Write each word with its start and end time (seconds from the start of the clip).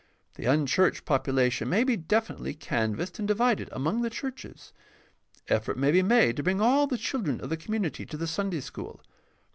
The 0.33 0.45
unchurched 0.45 1.05
population 1.05 1.69
may 1.69 1.83
be 1.83 1.95
definitely 1.95 2.55
canvassed 2.55 3.19
and 3.19 3.27
divided 3.27 3.69
among 3.71 4.01
the 4.01 4.09
churches. 4.09 4.73
Effort 5.47 5.77
may 5.77 5.91
be 5.91 6.01
made 6.01 6.37
to 6.37 6.43
bring 6.43 6.59
all 6.59 6.87
the 6.87 6.97
children 6.97 7.39
of 7.39 7.51
the 7.51 7.55
community 7.57 8.03
to 8.07 8.17
the 8.17 8.25
Sunday 8.25 8.61
school. 8.61 9.01